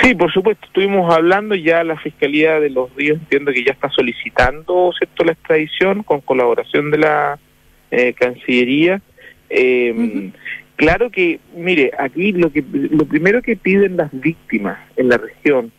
[0.00, 3.90] Sí, por supuesto, estuvimos hablando ya la Fiscalía de los Ríos, entiendo que ya está
[3.90, 7.38] solicitando cierto la extradición con colaboración de la
[7.90, 9.02] eh, Cancillería.
[9.50, 10.30] Eh,
[10.76, 15.72] Claro que, mire, aquí lo que lo primero que piden las víctimas en la región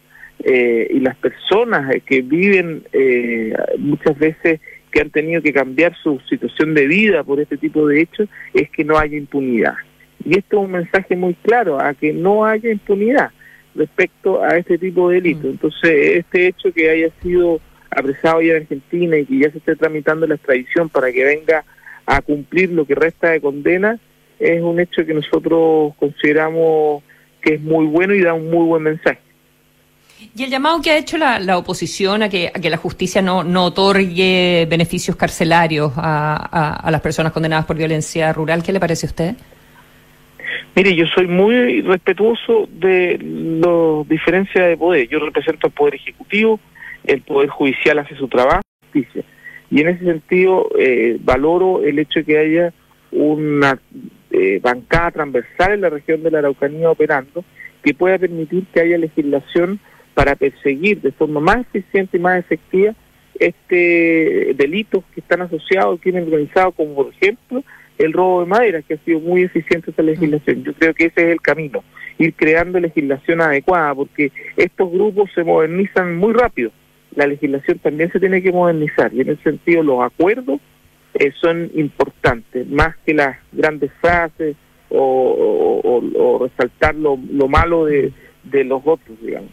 [0.43, 4.59] eh, y las personas que viven eh, muchas veces
[4.91, 8.71] que han tenido que cambiar su situación de vida por este tipo de hechos es
[8.71, 9.75] que no haya impunidad.
[10.25, 13.29] Y esto es un mensaje muy claro, a que no haya impunidad
[13.77, 15.45] respecto a este tipo de delitos.
[15.45, 15.49] Mm.
[15.49, 19.75] Entonces, este hecho que haya sido apresado ya en Argentina y que ya se esté
[19.75, 21.63] tramitando la extradición para que venga
[22.05, 23.99] a cumplir lo que resta de condena,
[24.39, 27.04] es un hecho que nosotros consideramos
[27.41, 29.19] que es muy bueno y da un muy buen mensaje.
[30.35, 33.21] Y el llamado que ha hecho la, la oposición a que, a que la justicia
[33.21, 38.80] no, no otorgue beneficios carcelarios a, a, las personas condenadas por violencia rural, ¿qué le
[38.80, 39.35] parece a usted?
[40.77, 45.08] Mire, yo soy muy respetuoso de las diferencias de poder.
[45.08, 46.59] Yo represento al Poder Ejecutivo,
[47.03, 49.23] el Poder Judicial hace su trabajo, justicia.
[49.71, 52.73] Y en ese sentido eh, valoro el hecho de que haya
[53.11, 53.79] una
[54.29, 57.43] eh, bancada transversal en la región de la Araucanía operando
[57.83, 59.80] que pueda permitir que haya legislación
[60.13, 62.93] para perseguir de forma más eficiente y más efectiva
[63.39, 67.63] este delitos que están asociados al crimen organizado, como por ejemplo
[67.97, 70.63] el robo de madera, que ha sido muy eficiente esta legislación.
[70.63, 71.83] Yo creo que ese es el camino,
[72.17, 76.71] ir creando legislación adecuada, porque estos grupos se modernizan muy rápido.
[77.15, 80.59] La legislación también se tiene que modernizar y en ese sentido los acuerdos
[81.15, 84.55] eh, son importantes, más que las grandes frases
[84.89, 89.49] o, resaltar lo, malo de, los otros, digamos.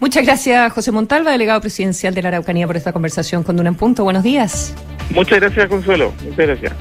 [0.00, 3.74] Muchas gracias, José Montalva, delegado presidencial de la Araucanía, por esta conversación con Duna en
[3.74, 4.04] Punto.
[4.04, 4.74] Buenos días.
[5.10, 6.12] Muchas gracias, Consuelo.
[6.22, 6.72] Muchas gracias.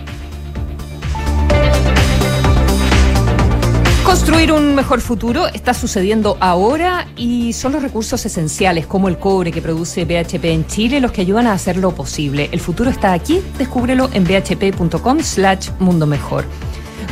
[4.03, 9.51] Construir un mejor futuro está sucediendo ahora y son los recursos esenciales como el cobre
[9.51, 12.49] que produce BHP en Chile los que ayudan a hacerlo posible.
[12.51, 16.45] El futuro está aquí, descúbrelo en bhp.com slash mundo mejor.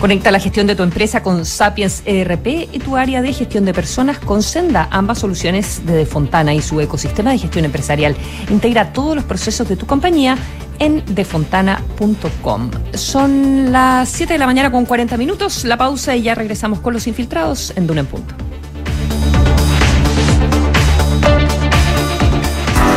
[0.02, 3.74] Conecta la gestión de tu empresa con Sapiens ERP y tu área de gestión de
[3.74, 8.16] personas con Senda, ambas soluciones de Defontana y su ecosistema de gestión empresarial.
[8.50, 10.40] Integra todos los procesos de tu compañía
[10.80, 12.72] en defontana.com.
[12.96, 16.96] Son las 7 de la mañana con 40 minutos, la pausa y ya regresamos con
[16.96, 18.34] los infiltrados en Duna en Punto.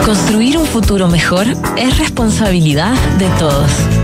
[0.06, 4.03] Construir un futuro mejor es responsabilidad de todos.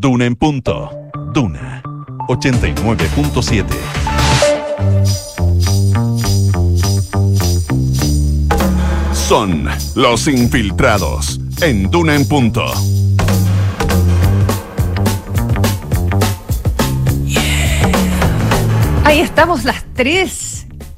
[0.00, 0.90] Duna en punto.
[1.34, 1.82] Duna
[2.28, 3.64] 89.7.
[9.12, 12.64] Son los infiltrados en Duna en punto.
[19.04, 20.51] Ahí estamos las tres,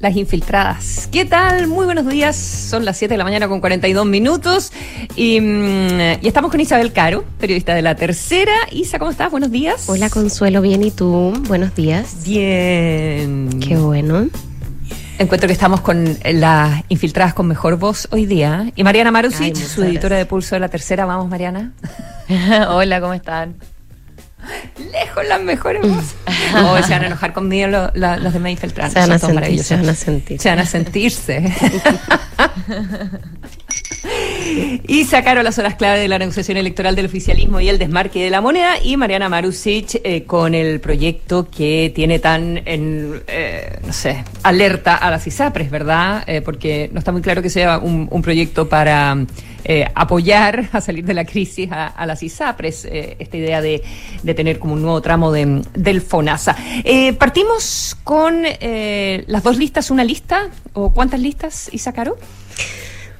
[0.05, 1.09] las infiltradas.
[1.11, 1.65] ¿Qué tal?
[1.65, 2.35] Muy buenos días.
[2.35, 4.71] Son las 7 de la mañana con 42 minutos.
[5.15, 8.53] Y, mm, y estamos con Isabel Caro, periodista de La Tercera.
[8.71, 9.31] Isa, ¿cómo estás?
[9.31, 9.89] Buenos días.
[9.89, 10.83] Hola Consuelo, bien.
[10.83, 11.33] ¿Y tú?
[11.47, 12.23] Buenos días.
[12.23, 13.49] Bien.
[13.59, 14.27] Qué bueno.
[15.17, 18.71] Encuentro que estamos con las infiltradas con mejor voz hoy día.
[18.75, 20.19] Y Mariana Marusic, Ay, su editora gracias.
[20.19, 21.05] de Pulso de La Tercera.
[21.05, 21.73] Vamos, Mariana.
[22.69, 23.55] Hola, ¿cómo están?
[24.91, 26.15] Lejos las mejores voces.
[26.55, 28.93] Oh, se van a enojar conmigo los demás infiltrados.
[28.93, 30.41] Se van Son a todos sentir, se van a sentir.
[30.41, 31.53] Se van a sentirse.
[34.87, 38.29] Y sacaron las horas clave de la negociación electoral del oficialismo y el desmarque de
[38.29, 38.75] la moneda.
[38.81, 44.95] Y Mariana Marusic eh, con el proyecto que tiene tan, en, eh, no sé, alerta
[44.95, 46.23] a las ISAPRES, ¿verdad?
[46.27, 49.17] Eh, porque no está muy claro que sea un, un proyecto para
[49.67, 53.83] eh, apoyar a salir de la crisis a, las ISAPRES, eh, esta idea de,
[54.21, 56.55] de, tener como un nuevo tramo de, del FONASA.
[56.83, 62.15] Eh, partimos con las dos listas, una lista, o cuántas listas, Isa Caro?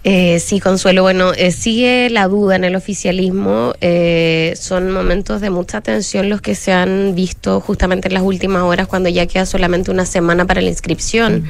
[0.07, 1.02] Eh, sí, Consuelo.
[1.02, 3.74] Bueno, eh, sigue la duda en el oficialismo.
[3.81, 8.62] Eh, son momentos de mucha tensión los que se han visto justamente en las últimas
[8.62, 11.46] horas, cuando ya queda solamente una semana para la inscripción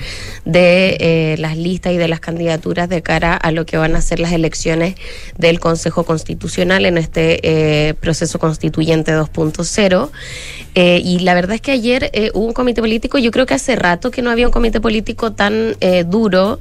[0.46, 0.50] mm.
[0.50, 4.02] de eh, las listas y de las candidaturas de cara a lo que van a
[4.02, 4.96] ser las elecciones
[5.38, 10.12] del Consejo Constitucional en este eh, proceso constituyente 2.0.
[10.76, 13.76] Eh, y la verdad es que ayer hubo un comité político, yo creo que hace
[13.76, 15.76] rato que no había un comité político tan
[16.08, 16.60] duro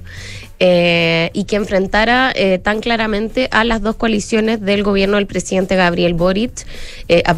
[0.61, 5.75] eh, y que enfrentara eh, tan claramente a las dos coaliciones del gobierno del presidente
[5.75, 6.65] Gabriel Boric,
[7.09, 7.35] eh, a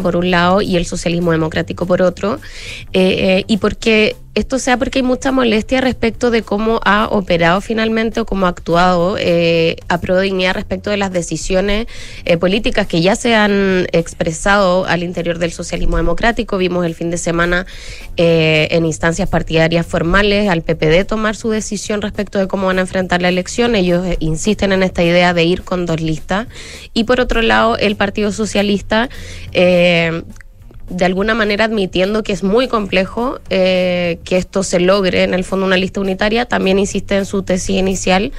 [0.00, 2.40] por un lado y el socialismo democrático por otro,
[2.92, 8.26] y porque esto sea porque hay mucha molestia respecto de cómo ha operado finalmente o
[8.26, 11.86] cómo ha actuado eh, a pro dignidad respecto de las decisiones
[12.24, 16.58] eh, políticas que ya se han expresado al interior del socialismo democrático.
[16.58, 17.66] Vimos el fin de semana
[18.16, 22.82] eh, en instancias partidarias formales al PPD tomar su decisión respecto de cómo van a
[22.82, 23.74] enfrentar la elección.
[23.74, 26.46] Ellos eh, insisten en esta idea de ir con dos listas.
[26.92, 29.08] Y por otro lado, el Partido Socialista
[29.52, 30.22] eh,
[30.88, 35.42] de alguna manera admitiendo que es muy complejo eh, que esto se logre en el
[35.42, 38.32] fondo una lista unitaria, también insiste en su tesis inicial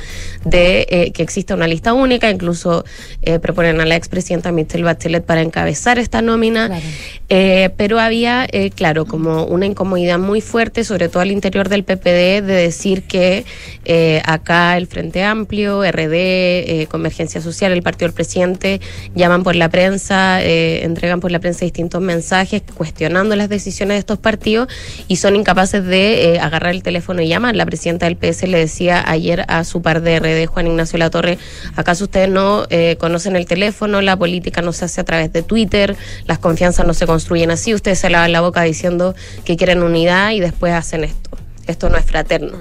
[0.44, 2.86] de eh, que exista una lista única, incluso
[3.24, 6.83] eh, proponen a la expresidenta Michelle Bachelet para encabezar esta nómina, claro.
[7.77, 12.53] Pero había, claro, como una incomodidad muy fuerte, sobre todo al interior del PPD, de
[12.53, 13.45] decir que
[14.24, 18.80] acá el Frente Amplio, RD, Convergencia Social, el Partido del Presidente,
[19.15, 22.34] llaman por la prensa, entregan por la prensa distintos mensajes
[22.73, 24.67] cuestionando las decisiones de estos partidos
[25.07, 27.55] y son incapaces de eh, agarrar el teléfono y llamar.
[27.55, 31.37] La presidenta del PS le decía ayer a su par de RD, Juan Ignacio Latorre,
[31.75, 34.01] ¿acaso ustedes no eh, conocen el teléfono?
[34.01, 35.95] La política no se hace a través de Twitter,
[36.25, 40.31] las confianzas no se construyen así, ustedes se lavan la boca diciendo que quieren unidad
[40.31, 41.29] y después hacen esto.
[41.67, 42.57] Esto no es fraterno.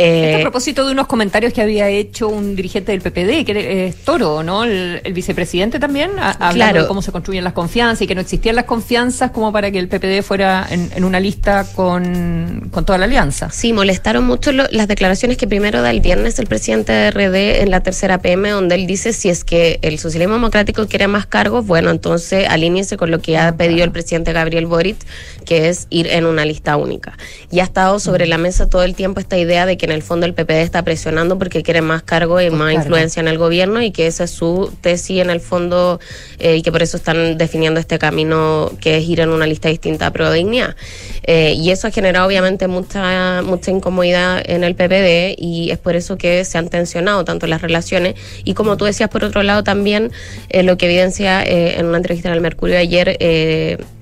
[0.00, 3.96] Eh, a propósito de unos comentarios que había hecho un dirigente del PPD, que es
[4.04, 4.62] Toro, ¿no?
[4.62, 6.82] El, el vicepresidente también, a, hablando claro.
[6.82, 9.80] de cómo se construyen las confianzas y que no existían las confianzas como para que
[9.80, 13.50] el PPD fuera en, en una lista con, con, toda la alianza.
[13.50, 17.62] Sí, molestaron mucho lo, las declaraciones que primero da el viernes el presidente de RD
[17.62, 21.26] en la tercera PM, donde él dice si es que el socialismo democrático quiere más
[21.26, 24.96] cargos, bueno, entonces alíñese con lo que ha pedido el presidente Gabriel Boric,
[25.44, 27.18] que es ir en una lista única.
[27.50, 30.02] Y ha estado sobre la mesa todo el tiempo esta idea de que en el
[30.02, 33.82] fondo el PPD está presionando porque quiere más cargo y más, influencia en el gobierno
[33.82, 35.98] y que esa es su tesis en el fondo
[36.38, 39.68] eh, y que por eso están definiendo este camino que es ir en una lista
[39.68, 40.76] distinta a Pro Dignidad.
[41.22, 45.96] Eh, y eso ha generado obviamente mucha, mucha incomodidad en el PPD y es por
[45.96, 48.14] eso que se han tensionado tanto las relaciones
[48.44, 50.12] y como tú decías por otro lado también
[50.50, 53.16] eh, lo que evidencia en una entrevista en el Mercurio ayer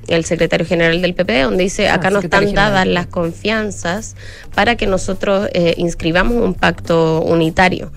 [0.09, 4.17] el secretario general del PP, donde dice, acá ah, no están dadas las confianzas
[4.55, 7.93] para que nosotros eh, inscribamos un pacto unitario.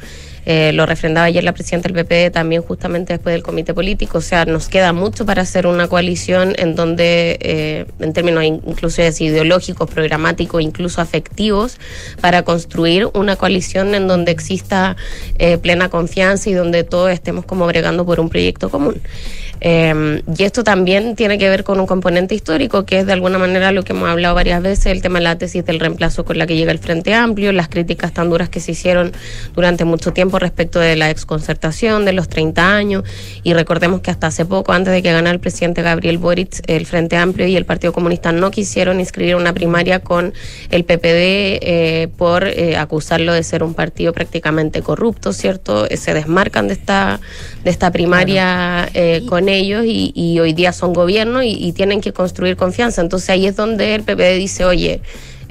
[0.51, 4.18] Eh, lo refrendaba ayer la presidenta del PP también justamente después del comité político.
[4.18, 9.03] O sea, nos queda mucho para hacer una coalición en donde, eh, en términos incluso
[9.03, 11.77] ideológicos, programáticos, incluso afectivos,
[12.20, 14.96] para construir una coalición en donde exista
[15.38, 19.00] eh, plena confianza y donde todos estemos como bregando por un proyecto común.
[19.62, 23.38] Eh, y esto también tiene que ver con un componente histórico, que es de alguna
[23.38, 26.38] manera lo que hemos hablado varias veces, el tema de la tesis del reemplazo con
[26.38, 29.12] la que llega el Frente Amplio, las críticas tan duras que se hicieron
[29.53, 33.03] durante mucho tiempo respecto de la exconcertación de los 30 años.
[33.43, 36.86] Y recordemos que hasta hace poco, antes de que ganara el presidente Gabriel Boric, el
[36.86, 40.34] Frente Amplio y el Partido Comunista no quisieron inscribir una primaria con
[40.69, 45.88] el PPD eh, por eh, acusarlo de ser un partido prácticamente corrupto, ¿cierto?
[45.96, 47.19] Se desmarcan de esta,
[47.63, 52.01] de esta primaria eh, con ellos y, y, hoy día son gobierno y, y, tienen
[52.01, 53.01] que construir confianza.
[53.01, 55.01] Entonces ahí es donde el PPD dice, oye,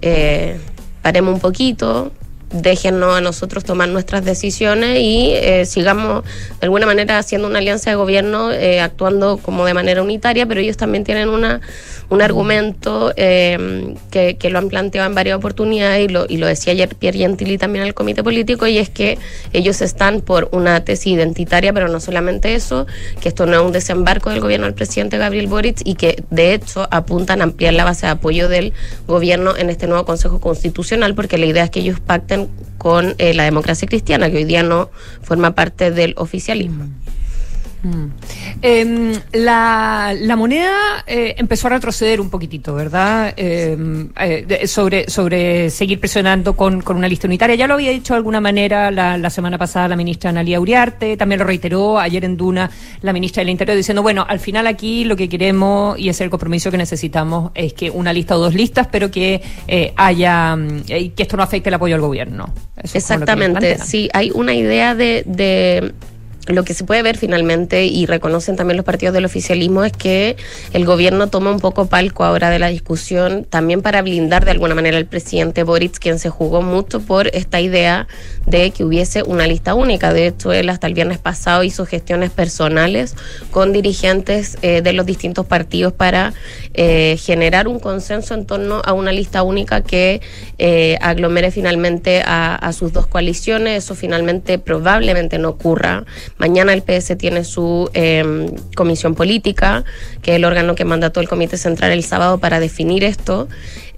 [0.01, 0.59] eh,
[1.03, 2.13] paremos un poquito,
[2.51, 6.25] déjennos a nosotros tomar nuestras decisiones y eh, sigamos
[6.61, 10.61] de alguna manera haciendo una alianza de gobierno, eh, actuando como de manera unitaria, pero
[10.61, 11.61] ellos también tienen una,
[12.09, 16.47] un argumento eh, que, que, lo han planteado en varias oportunidades y lo, y lo
[16.47, 19.19] decía ayer Pierre Gentili también al comité político, y es que
[19.53, 22.87] ellos están por una tesis identitaria, pero no solamente eso,
[23.21, 26.55] que esto no es un desembarco del gobierno del presidente Gabriel Boric y que de
[26.55, 28.73] hecho apuntan a ampliar la base de apoyo del
[29.07, 32.38] gobierno en este nuevo Consejo Constitucional, porque la idea es que ellos pacten
[32.79, 34.91] con eh, la democracia cristiana, que hoy día no
[35.23, 36.87] forma parte del oficialismo.
[37.83, 38.07] Mm.
[38.61, 43.33] Em, la, la moneda eh, empezó a retroceder un poquitito, ¿verdad?
[43.37, 47.55] Em, eh, sobre, sobre seguir presionando con, con una lista unitaria.
[47.57, 51.17] Ya lo había dicho de alguna manera la, la semana pasada la ministra Analia Uriarte,
[51.17, 52.71] también lo reiteró ayer en Duna
[53.03, 56.31] la ministra del Interior diciendo, bueno, al final aquí lo que queremos y es el
[56.31, 60.57] compromiso que necesitamos es que una lista o dos listas, pero que eh, haya,
[60.87, 62.53] que esto no afecte el apoyo al gobierno.
[62.77, 65.93] Eso Exactamente, sí, hay una idea de, de
[66.49, 70.37] lo que se puede ver finalmente y reconocen también los partidos del oficialismo es que
[70.73, 74.75] el gobierno toma un poco palco ahora de la discusión también para blindar de alguna
[74.75, 78.09] manera al presidente Boric, quien se jugó mucho por esta idea
[78.47, 80.13] de que hubiese una lista única.
[80.13, 83.15] De hecho, él hasta el viernes pasado hizo gestiones personales
[83.51, 86.33] con dirigentes eh, de los distintos partidos para
[86.75, 90.21] eh, generar un consenso en torno a una lista única que
[90.59, 93.85] eh, aglomere finalmente a, a sus dos coaliciones.
[93.85, 96.05] Eso finalmente probablemente no ocurra.
[96.39, 99.85] Mañana el PS tiene su eh, comisión política,
[100.23, 103.49] que es el órgano que mandató el Comité Central el sábado para definir esto.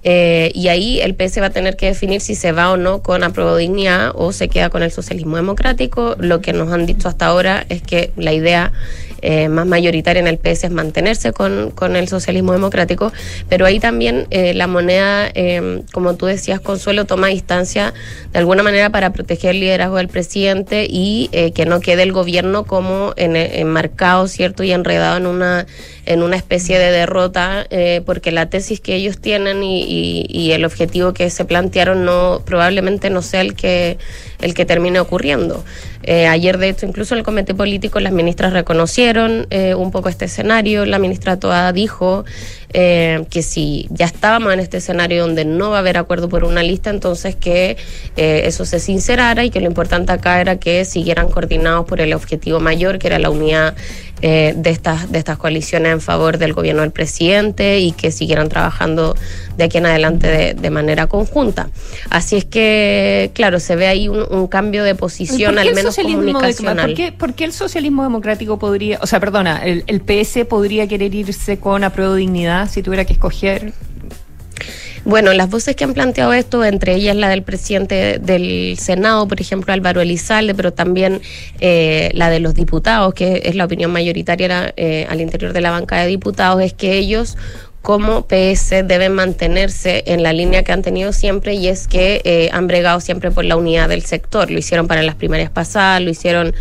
[0.03, 3.03] Eh, y ahí el PS va a tener que definir si se va o no
[3.03, 6.15] con apruebo dignidad o se queda con el socialismo democrático.
[6.19, 8.73] Lo que nos han dicho hasta ahora es que la idea
[9.21, 13.11] eh, más mayoritaria en el PS es mantenerse con, con el socialismo democrático,
[13.49, 17.93] pero ahí también eh, la moneda, eh, como tú decías, Consuelo, toma distancia
[18.31, 22.11] de alguna manera para proteger el liderazgo del presidente y eh, que no quede el
[22.11, 24.63] gobierno como en, enmarcado, ¿cierto?
[24.63, 25.65] Y enredado en una,
[26.05, 31.13] en una especie de derrota, eh, porque la tesis que ellos tienen y, el objetivo
[31.13, 33.97] que se plantearon no probablemente no sea el que,
[34.41, 35.63] el que termine ocurriendo.
[36.03, 40.09] Eh, ayer, de hecho, incluso en el comité político, las ministras reconocieron eh, un poco
[40.09, 40.85] este escenario.
[40.85, 42.25] La ministra Toada dijo
[42.73, 46.43] eh, que si ya estábamos en este escenario donde no va a haber acuerdo por
[46.43, 47.77] una lista, entonces que
[48.17, 52.13] eh, eso se sincerara y que lo importante acá era que siguieran coordinados por el
[52.13, 53.75] objetivo mayor, que era la unidad
[54.21, 58.49] eh, de, estas, de estas coaliciones en favor del gobierno del presidente y que siguieran
[58.49, 59.15] trabajando
[59.57, 61.69] de aquí en adelante de, de manera conjunta.
[62.09, 65.95] Así es que, claro, se ve ahí un, un cambio de ¿Y posición, al menos
[65.95, 66.87] de- comunicacional.
[66.87, 70.87] ¿por, qué, por qué el socialismo democrático podría, o sea, perdona, el, el PS podría
[70.87, 73.73] querer irse con apruebo dignidad si tuviera que escoger?
[75.03, 79.41] Bueno, las voces que han planteado esto, entre ellas la del presidente del Senado, por
[79.41, 81.21] ejemplo, Álvaro Elizalde, pero también
[81.59, 85.71] eh, la de los diputados, que es la opinión mayoritaria eh, al interior de la
[85.71, 87.35] banca de diputados, es que ellos
[87.81, 92.49] como PS deben mantenerse en la línea que han tenido siempre y es que eh,
[92.53, 94.51] han bregado siempre por la unidad del sector.
[94.51, 96.53] Lo hicieron para las primarias pasadas, lo hicieron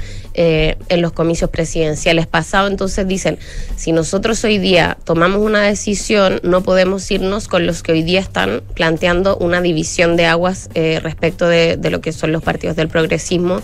[0.42, 2.70] eh, en los comicios presidenciales pasados.
[2.70, 3.38] Entonces dicen,
[3.76, 8.20] si nosotros hoy día tomamos una decisión, no podemos irnos con los que hoy día
[8.20, 12.75] están planteando una división de aguas eh, respecto de, de lo que son los partidos
[12.75, 13.61] del progresismo.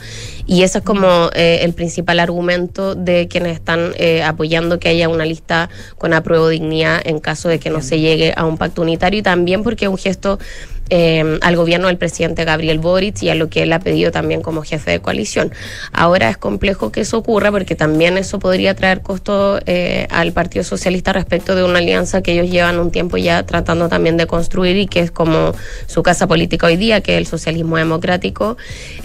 [0.47, 5.09] Y ese es como eh, el principal argumento de quienes están eh, apoyando que haya
[5.09, 8.83] una lista con apruebo dignidad en caso de que no se llegue a un pacto
[8.83, 10.38] unitario y también porque es un gesto
[10.90, 14.43] eh, al gobierno del presidente Gabriel Boric y a lo que él ha pedido también
[14.43, 15.52] como jefe de coalición.
[15.93, 20.64] Ahora es complejo que eso ocurra porque también eso podría traer costo eh, al Partido
[20.64, 24.76] Socialista respecto de una alianza que ellos llevan un tiempo ya tratando también de construir
[24.76, 25.52] y que es como
[25.87, 28.57] su casa política hoy día, que es el socialismo democrático,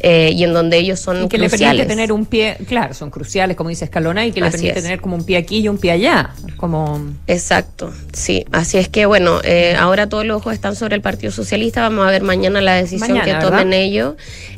[0.04, 1.78] eh, y en donde ellos son Y que le cruciales.
[1.82, 4.80] permite tener un pie, claro, son cruciales, como dice Escalona, y que le Así permite
[4.80, 4.84] es.
[4.84, 6.32] tener como un pie aquí y un pie allá.
[6.58, 8.46] Como Exacto, sí.
[8.52, 11.71] Así es que, bueno, eh, ahora todos los ojos están sobre el Partido Socialista.
[11.80, 13.74] Vamos a ver mañana la decisión Mañana, que tomen ¿verdad?
[13.74, 14.16] ellos.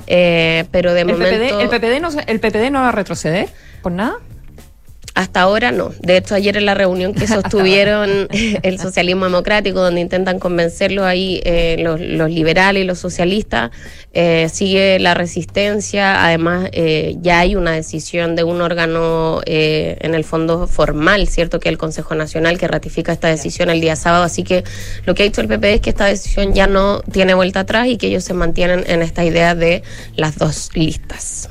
[0.07, 3.49] Eh, pero de el momento, PPD, el PPD no, el PPD no va a retroceder
[3.81, 4.17] por nada.
[5.13, 5.91] Hasta ahora no.
[5.99, 8.27] De hecho, ayer en la reunión que sostuvieron
[8.63, 13.71] el socialismo democrático, donde intentan convencerlo ahí eh, los, los liberales y los socialistas,
[14.15, 16.25] eh, sigue la resistencia.
[16.25, 21.59] Además, eh, ya hay una decisión de un órgano eh, en el fondo formal, ¿cierto?
[21.59, 24.23] Que el Consejo Nacional que ratifica esta decisión el día sábado.
[24.23, 24.63] Así que
[25.05, 27.87] lo que ha dicho el PP es que esta decisión ya no tiene vuelta atrás
[27.87, 29.81] y que ellos se mantienen en esta idea de
[30.15, 31.49] las dos listas.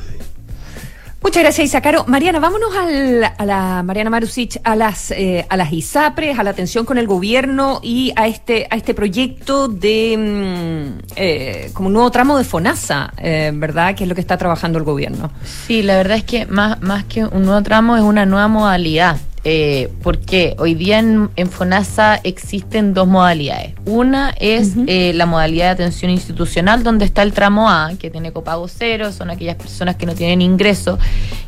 [1.23, 2.05] Muchas gracias, Isacaro.
[2.09, 6.50] Mariana, vámonos al- a la Mariana Marusic, a las eh, a las ISAPRES, a la
[6.50, 11.93] atención con el gobierno y a este a este proyecto de mm, eh, como un
[11.95, 13.95] nuevo tramo de FONASA, eh, ¿verdad?
[13.95, 15.31] Que es lo que está trabajando el gobierno.
[15.67, 19.17] Sí, la verdad es que más, más que un nuevo tramo es una nueva modalidad.
[19.44, 23.75] Eh, porque hoy día en, en FONASA existen dos modalidades.
[23.87, 28.30] Una es eh, la modalidad de atención institucional, donde está el tramo A, que tiene
[28.30, 30.96] copago cero, son aquellas personas que no tienen ingreso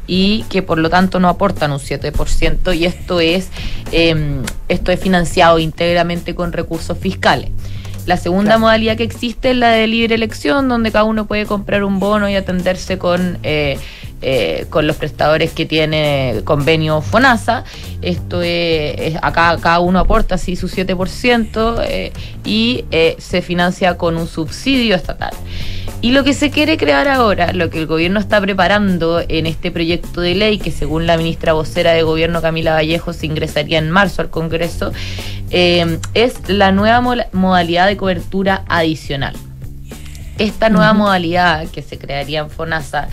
[0.09, 3.51] y que por lo tanto no aportan un 7%, y esto es,
[3.93, 7.51] eh, esto es financiado íntegramente con recursos fiscales.
[8.07, 11.85] La segunda modalidad que existe es la de libre elección, donde cada uno puede comprar
[11.85, 13.39] un bono y atenderse con,
[14.27, 17.65] eh, con los prestadores que tiene convenio FONASA.
[18.03, 22.13] Esto es, es- acá cada uno aporta así su 7% eh,
[22.45, 25.33] y eh, se financia con un subsidio estatal.
[26.01, 29.71] Y lo que se quiere crear ahora, lo que el gobierno está preparando en este
[29.71, 33.91] proyecto de ley, que según la ministra vocera de gobierno Camila Vallejo se ingresaría en
[33.91, 34.93] marzo al Congreso,
[35.51, 37.01] eh, es la nueva
[37.33, 39.35] modalidad de cobertura adicional.
[40.37, 43.09] Esta nueva modalidad que se crearía en FONASA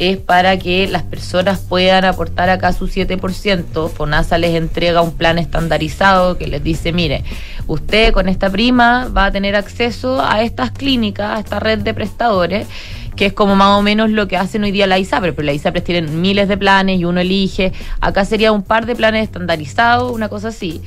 [0.00, 3.90] es para que las personas puedan aportar acá su 7%.
[3.90, 7.22] FONASA les entrega un plan estandarizado que les dice, mire,
[7.66, 11.92] usted con esta prima va a tener acceso a estas clínicas, a esta red de
[11.92, 12.66] prestadores,
[13.14, 15.52] que es como más o menos lo que hacen hoy día la ISAPRE, pero la
[15.52, 20.10] ISAPRE tienen miles de planes y uno elige, acá sería un par de planes estandarizados,
[20.12, 20.80] una cosa así.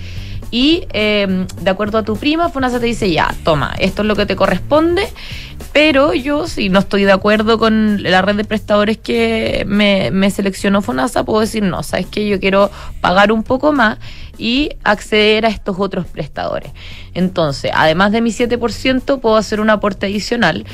[0.54, 4.16] Y eh, de acuerdo a tu prima, FONASA te dice, ya, toma, esto es lo
[4.16, 5.08] que te corresponde,
[5.72, 10.30] pero yo si no estoy de acuerdo con la red de prestadores que me, me
[10.30, 12.70] seleccionó FONASA, puedo decir, no, sabes que yo quiero
[13.02, 13.98] pagar un poco más
[14.38, 16.72] y acceder a estos otros prestadores.
[17.14, 20.66] Entonces, además de mi 7%, puedo hacer un aporte adicional,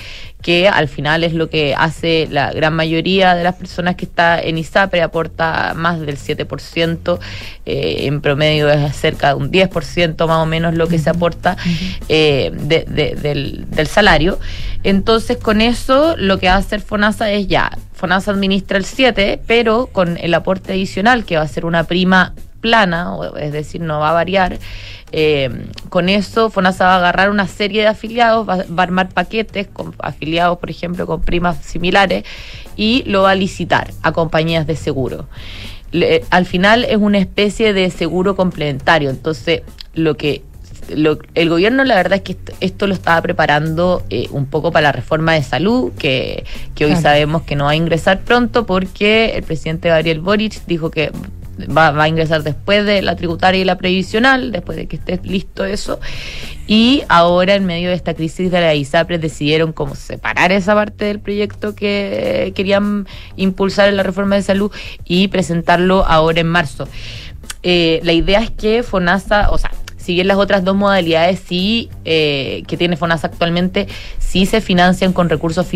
[0.42, 4.40] que al final es lo que hace la gran mayoría de las personas que está
[4.40, 7.20] en ISAPRE, aporta más del 7%,
[7.66, 11.58] eh, en promedio es cerca de un 10% más o menos lo que se aporta
[12.08, 14.40] eh, de- de- del, del salario.
[14.84, 19.42] Entonces, con eso, lo que va a hacer FONASA es ya, FONASA administra el 7,
[19.46, 24.00] pero con el aporte adicional, que va a ser una prima plana, es decir, no
[24.00, 24.60] va a variar.
[25.12, 25.50] eh,
[25.90, 29.68] con eso, FONASA va a agarrar una serie de afiliados, va, va a armar paquetes
[29.68, 32.26] con afiliados, por ejemplo, con primas similares,
[32.76, 35.28] y lo va a licitar a compañías de seguro.
[35.92, 39.10] Le- al final es una especie de seguro complementario.
[39.10, 39.64] Entonces,
[39.96, 40.44] lo que
[40.96, 44.72] lo- el gobierno la verdad es que esto, esto lo estaba preparando eh, un poco
[44.72, 47.02] para la reforma de salud, que, que hoy Claro.
[47.04, 51.12] sabemos que no va a ingresar pronto porque el presidente Gabriel Boric dijo que
[51.68, 55.20] va, va a ingresar después de la tributaria y la previsional, después de que esté
[55.24, 56.00] listo eso.
[56.68, 61.06] Y ahora, en medio de esta crisis de la ISAPRES, decidieron como separar esa parte
[61.06, 64.72] del proyecto que querían impulsar en la reforma de salud
[65.04, 66.88] y presentarlo ahora en marzo.
[67.64, 71.90] Eh, la idea es que FONASA, o sea, si bien las otras dos modalidades sí
[72.06, 75.68] eh, que tiene FONASA actualmente, sí se financian con recursos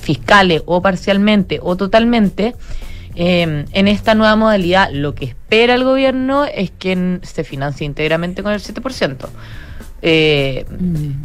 [0.00, 2.54] fiscales o parcialmente o totalmente.
[3.16, 8.42] Eh, en esta nueva modalidad, lo que espera el gobierno es que se financie íntegramente
[8.42, 9.28] con el 7%.
[10.06, 10.66] Eh,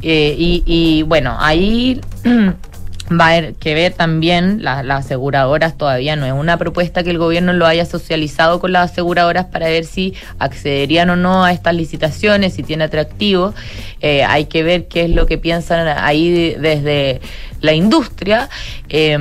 [0.01, 1.99] eh, y, y, bueno, ahí
[3.11, 7.09] va a haber que ver también la- las aseguradoras todavía no es una propuesta que
[7.09, 11.51] el gobierno lo haya socializado con las aseguradoras para ver si accederían o no a
[11.51, 13.53] estas licitaciones, si tiene atractivo.
[14.01, 17.21] Eh, hay que ver qué es lo que piensan ahí desde
[17.61, 18.49] la industria.
[18.89, 19.17] Eh,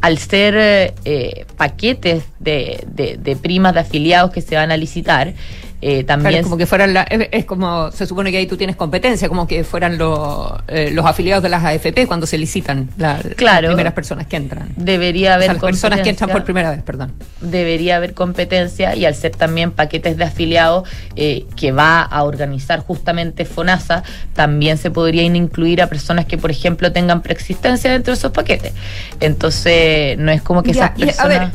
[0.00, 5.34] al ser eh, paquetes de, de- de primas de afiliados que se van a licitar,
[5.82, 8.56] eh, Claro, también es como que fueran la- es, como se supone que ahí tú
[8.56, 12.88] tienes competencia, como que fueran los eh, los afiliados de las AFP cuando se licitan
[12.96, 13.62] la- Claro.
[13.68, 14.68] las primeras personas que entran.
[14.76, 17.12] debería O haber sea, las personas que entran por primera vez, perdón.
[17.40, 22.80] debería haber competencia y al ser también paquetes de afiliados eh, que va a organizar
[22.80, 24.02] justamente FONASA,
[24.34, 28.72] también se podrían incluir a personas que, por ejemplo, tengan preexistencia dentro de esos paquetes.
[29.20, 31.48] Entonces, no es como que Ya, esas y a ver,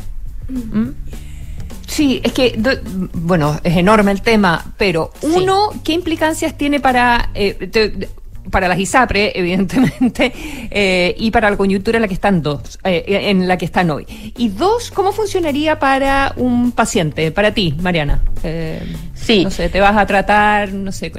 [0.50, 0.90] ¿Mm?
[1.92, 2.58] Sí, es que,
[3.14, 8.08] bueno, es enorme el tema, pero uno, ¿qué implicancias tiene para, eh, te-
[8.50, 10.32] para las ISAPRE, evidentemente,
[10.72, 13.90] eh, y para la coyuntura en la que están dos, eh, en la que están
[13.90, 14.06] hoy?
[14.38, 18.22] Y dos, ¿cómo funcionaría para un paciente, para ti, Mariana?
[18.44, 18.82] Eh,
[19.22, 19.44] Sí.
[19.44, 21.12] No sé, te vas a tratar, no sé,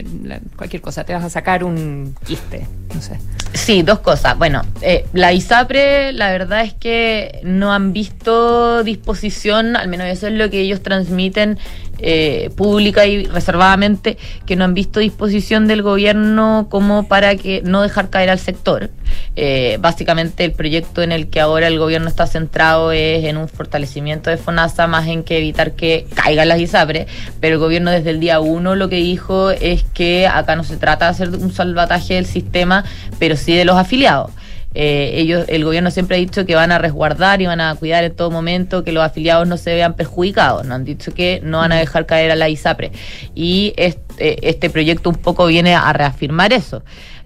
[0.56, 3.18] cualquier cosa, te vas a sacar un quiste, no sé.
[3.54, 4.36] Sí, dos cosas.
[4.36, 10.26] Bueno, eh, la ISAPRE, la verdad es que no han visto disposición, al menos eso
[10.26, 11.58] es lo que ellos transmiten
[12.02, 17.82] eh, pública y reservadamente, que no han visto disposición del gobierno como para que no
[17.82, 18.90] dejar caer al sector.
[19.36, 23.48] Eh, básicamente el proyecto en el que ahora el gobierno está centrado es en un
[23.48, 27.06] fortalecimiento de FONASA más en que evitar que caigan las ISAPRE,
[27.40, 30.76] pero el gobierno desde el día uno lo que dijo es que acá no se
[30.76, 32.84] trata de hacer un salvataje del sistema,
[33.18, 34.30] pero sí de los afiliados.
[34.74, 38.04] Eh, ellos, el gobierno siempre ha dicho que van a resguardar y van a cuidar
[38.04, 40.66] en todo momento que los afiliados no se vean perjudicados.
[40.66, 42.92] No han dicho que no van a dejar caer a la ISAPRE.
[43.34, 46.82] Y este, este proyecto un poco viene a reafirmar eso.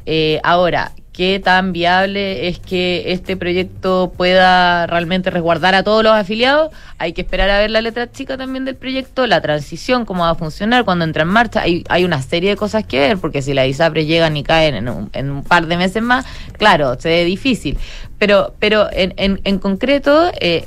[0.06, 6.12] Eh, ahora, qué tan viable es que este proyecto pueda realmente resguardar a todos los
[6.12, 6.70] afiliados.
[6.98, 10.30] Hay que esperar a ver la letra chica también del proyecto, la transición, cómo va
[10.30, 11.62] a funcionar cuando entra en marcha.
[11.62, 14.74] Hay, hay una serie de cosas que ver, porque si las ISAPRES llegan y caen
[14.74, 16.26] en un, par de meses más,
[16.58, 17.78] claro, se ve difícil.
[18.18, 20.66] Pero, pero en, en, en concreto, eh,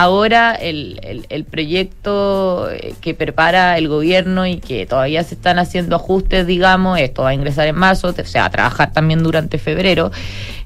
[0.00, 5.58] Ahora el, el, el, proyecto eh, que prepara el gobierno y que todavía se están
[5.58, 9.58] haciendo ajustes, digamos, esto va a ingresar en marzo, o sea, a trabajar también durante
[9.58, 10.12] febrero.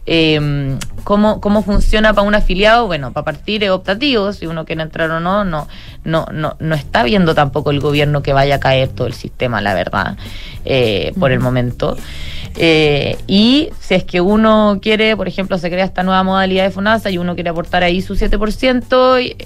[0.04, 2.86] Eh, ¿cómo, ¿Cómo funciona para un afiliado?
[2.86, 5.66] Bueno, para partir es optativo, si uno quiere entrar o no, no,
[6.04, 9.62] no, no, no está viendo tampoco el gobierno que vaya a caer todo el sistema,
[9.62, 10.18] la verdad,
[10.66, 11.96] eh, por el momento.
[12.56, 16.70] Eh, y si es que uno quiere, por ejemplo, se crea esta nueva modalidad de
[16.70, 19.36] FONASA y uno quiere aportar ahí su 7% y,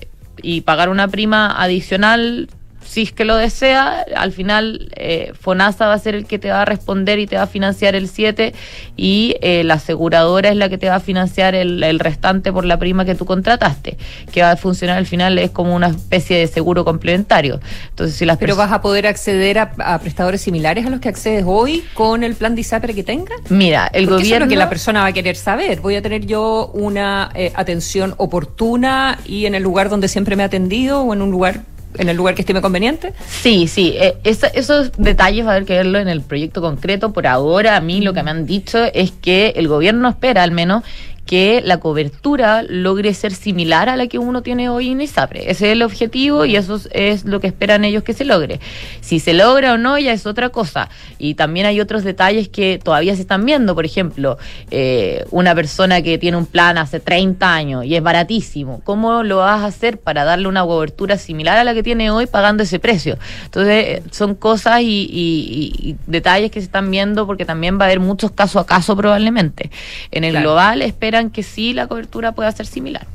[0.42, 2.48] y pagar una prima adicional
[2.86, 6.50] si es que lo desea, al final eh, FONASA va a ser el que te
[6.50, 8.54] va a responder y te va a financiar el 7
[8.96, 12.64] y eh, la aseguradora es la que te va a financiar el, el, restante por
[12.64, 13.96] la prima que tú contrataste,
[14.32, 17.60] que va a funcionar al final es como una especie de seguro complementario.
[17.90, 21.08] Entonces, si las Pero vas a poder acceder a, a, prestadores similares a los que
[21.08, 23.38] accedes hoy con el plan de ISAPRE que tengas?
[23.50, 24.26] Mira, el Porque gobierno...
[24.26, 25.80] Eso es lo que la persona va a querer saber.
[25.80, 30.42] Voy a tener yo una eh, atención oportuna y en el lugar donde siempre me
[30.42, 31.62] ha atendido o en un lugar
[31.98, 33.12] en el lugar que estime conveniente?
[33.28, 33.94] Sí, sí.
[33.96, 37.12] Eh, esos detalles va a haber que verlo en el proyecto concreto.
[37.12, 40.52] Por ahora, a mí lo que me han dicho es que el gobierno espera al
[40.52, 40.82] menos
[41.26, 45.50] que la cobertura logre ser similar a la que uno tiene hoy en ISAPRE.
[45.50, 48.60] Ese es el objetivo y eso es lo que esperan ellos que se logre.
[49.00, 50.88] Si se logra o no ya es otra cosa.
[51.18, 53.74] Y también hay otros detalles que todavía se están viendo.
[53.74, 54.38] Por ejemplo,
[54.70, 58.80] eh, una persona que tiene un plan hace 30 años y es baratísimo.
[58.84, 62.26] ¿Cómo lo vas a hacer para darle una cobertura similar a la que tiene hoy
[62.26, 63.18] pagando ese precio?
[63.44, 67.86] Entonces, son cosas y, y, y detalles que se están viendo porque también va a
[67.86, 69.70] haber muchos caso a caso probablemente.
[70.12, 70.50] En el claro.
[70.50, 73.06] global espera que sí la cobertura pueda ser similar.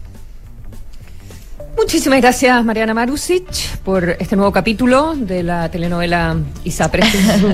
[1.78, 7.04] Muchísimas gracias, Mariana Marusic, por este nuevo capítulo de la telenovela ISAPRE.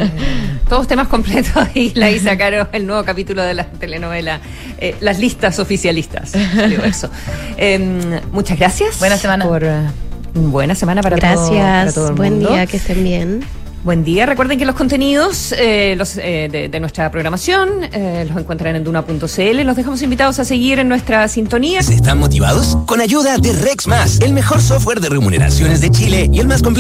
[0.69, 4.41] Todos temas completos y la Isa Caro, el nuevo capítulo de la telenovela
[4.79, 6.33] eh, Las listas oficialistas.
[6.36, 7.10] Eso.
[7.60, 8.99] Eh, muchas gracias.
[8.99, 9.45] Buena semana.
[9.45, 9.89] Por, uh,
[10.36, 11.39] buena semana para, gracias.
[11.43, 12.49] todo, para todo el Buen mundo.
[12.49, 13.43] día, que estén bien.
[13.88, 14.26] Buen día.
[14.26, 19.63] Recuerden que los contenidos eh, eh, de, nuestra programación eh, los encuentran en duna.cl.
[19.63, 21.80] Los dejamos invitados a seguir en nuestra sintonía.
[21.80, 22.78] ¿Están motivados?
[22.86, 26.62] Con ayuda de Rex Más, el mejor software de remuneraciones de Chile y el más
[26.62, 26.76] completo.